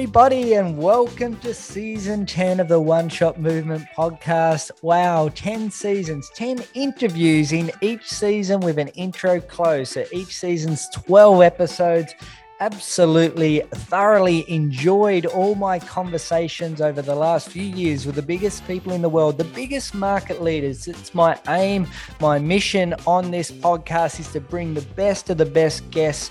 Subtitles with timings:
[0.00, 4.70] everybody, and welcome to season 10 of the One Shot Movement podcast.
[4.80, 9.90] Wow, 10 seasons, 10 interviews in each season with an intro close.
[9.90, 12.14] So each season's 12 episodes.
[12.60, 18.94] Absolutely thoroughly enjoyed all my conversations over the last few years with the biggest people
[18.94, 20.88] in the world, the biggest market leaders.
[20.88, 21.86] It's my aim,
[22.22, 26.30] my mission on this podcast is to bring the best of the best guests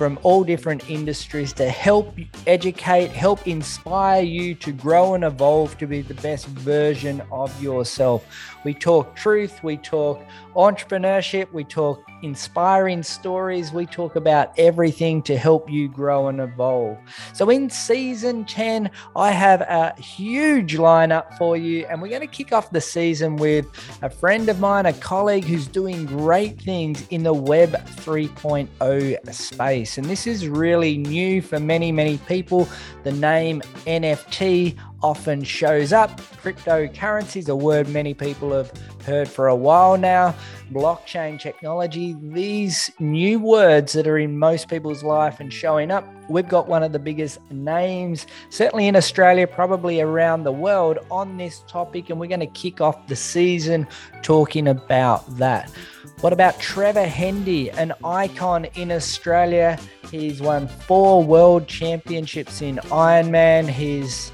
[0.00, 5.86] from all different industries to help educate, help inspire you to grow and evolve to
[5.86, 8.24] be the best version of yourself.
[8.64, 15.36] We talk truth, we talk entrepreneurship, we talk inspiring stories, we talk about everything to
[15.36, 16.98] help you grow and evolve.
[17.32, 22.26] So, in season 10, I have a huge lineup for you, and we're going to
[22.26, 23.66] kick off the season with
[24.02, 29.89] a friend of mine, a colleague who's doing great things in the Web 3.0 space.
[29.98, 32.68] And this is really new for many, many people.
[33.02, 36.20] The name NFT often shows up.
[36.42, 38.72] Cryptocurrency is a word many people have
[39.04, 40.34] heard for a while now.
[40.72, 46.06] Blockchain technology, these new words that are in most people's life and showing up.
[46.28, 51.38] We've got one of the biggest names, certainly in Australia, probably around the world, on
[51.38, 52.10] this topic.
[52.10, 53.86] And we're going to kick off the season
[54.22, 55.72] talking about that.
[56.20, 59.78] What about Trevor Hendy, an icon in Australia?
[60.10, 63.68] He's won four world championships in Ironman.
[63.68, 64.32] He's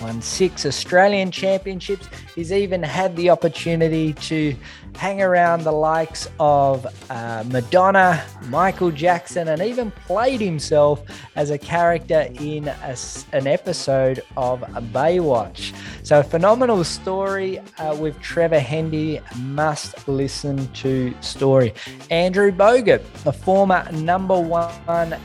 [0.00, 2.08] won six Australian championships.
[2.34, 4.54] He's even had the opportunity to
[4.96, 11.02] hang around the likes of uh, Madonna, Michael Jackson, and even played himself
[11.36, 12.96] as a character in a,
[13.32, 14.60] an episode of
[14.92, 15.74] Baywatch.
[16.02, 19.20] So, a phenomenal story uh, with Trevor Hendy.
[19.38, 21.74] Must listen to story.
[22.10, 24.70] Andrew Bogut, a former number one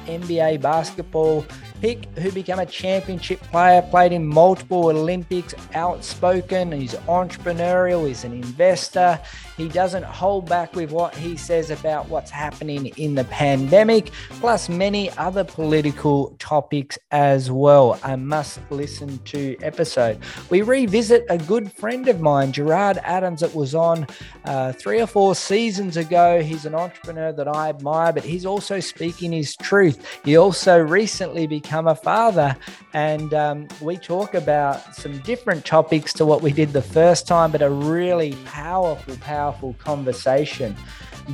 [0.07, 1.45] NBA basketball
[1.81, 8.33] pick who became a championship player, played in multiple Olympics, outspoken, he's entrepreneurial, he's an
[8.33, 9.19] investor.
[9.57, 14.69] He doesn't hold back with what he says about what's happening in the pandemic, plus
[14.69, 17.99] many other political topics as well.
[18.03, 20.19] A must listen to episode.
[20.51, 24.05] We revisit a good friend of mine, Gerard Adams, that was on
[24.45, 26.39] uh, three or four seasons ago.
[26.43, 30.05] He's an entrepreneur that I admire, but he's also speaking his truth.
[30.23, 32.55] He also recently become a father,
[32.93, 37.51] and um, we talk about some different topics to what we did the first time,
[37.51, 40.75] but a really powerful, powerful powerful conversation.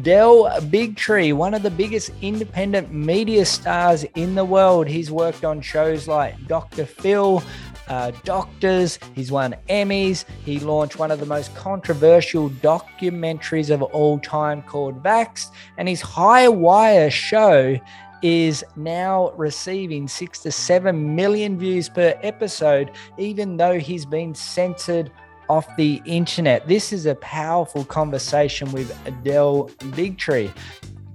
[0.02, 4.88] Del Bigtree, one of the biggest independent media stars in the world.
[4.88, 6.86] He's worked on shows like Dr.
[6.86, 7.44] Phil,
[7.88, 9.00] uh, Doctors.
[9.16, 10.26] He's won Emmys.
[10.46, 15.50] He launched one of the most controversial documentaries of all time called Vaxxed.
[15.78, 17.80] And his High Wire show
[18.22, 25.12] is now receiving six to seven million views per episode, even though he's been censored
[25.50, 26.68] off the internet.
[26.68, 30.52] This is a powerful conversation with Adele Bigtree.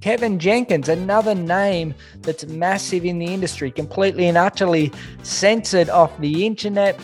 [0.00, 6.47] Kevin Jenkins, another name that's massive in the industry, completely and utterly censored off the
[6.47, 6.99] internet,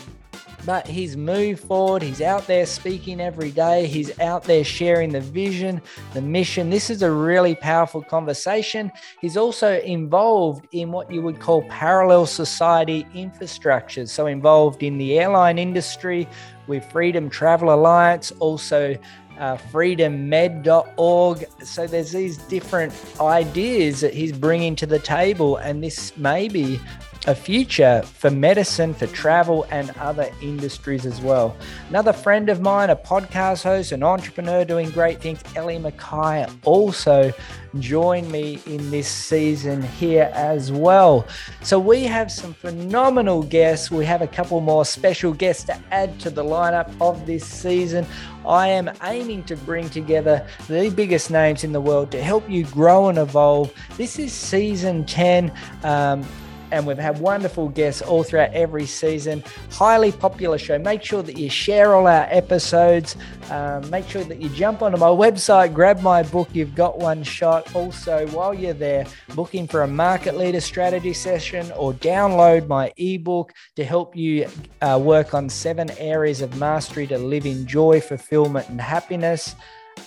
[0.65, 2.01] but he's moved forward.
[2.01, 3.85] He's out there speaking every day.
[3.87, 5.81] He's out there sharing the vision,
[6.13, 6.69] the mission.
[6.69, 8.91] This is a really powerful conversation.
[9.21, 14.09] He's also involved in what you would call parallel society infrastructures.
[14.09, 16.27] So, involved in the airline industry
[16.67, 18.97] with Freedom Travel Alliance, also
[19.37, 21.45] uh, freedommed.org.
[21.63, 26.79] So there's these different ideas that he's bringing to the table, and this may be
[27.27, 31.55] a future for medicine, for travel, and other industries as well.
[31.89, 37.33] Another friend of mine, a podcast host, an entrepreneur doing great things, Ellie Mackay, also
[37.79, 41.27] joined me in this season here as well.
[41.61, 43.91] So we have some phenomenal guests.
[43.91, 48.05] We have a couple more special guests to add to the lineup of this season.
[48.47, 52.65] I am aiming to bring together the biggest names in the world to help you
[52.65, 53.73] grow and evolve.
[53.97, 55.51] This is season 10.
[55.83, 56.25] Um,
[56.71, 59.43] and we've had wonderful guests all throughout every season.
[59.71, 60.77] Highly popular show.
[60.77, 63.15] Make sure that you share all our episodes.
[63.49, 67.23] Um, make sure that you jump onto my website, grab my book, You've Got One
[67.23, 67.75] Shot.
[67.75, 73.53] Also, while you're there, booking for a market leader strategy session or download my ebook
[73.75, 74.47] to help you
[74.81, 79.55] uh, work on seven areas of mastery to live in joy, fulfillment, and happiness.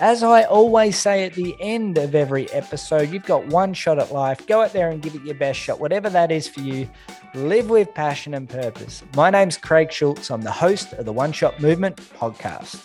[0.01, 4.13] As I always say at the end of every episode, you've got one shot at
[4.13, 4.47] life.
[4.47, 6.89] Go out there and give it your best shot, whatever that is for you.
[7.35, 9.03] Live with passion and purpose.
[9.17, 10.31] My name's Craig Schulze.
[10.31, 12.79] I'm the host of the One Shot Movement podcast.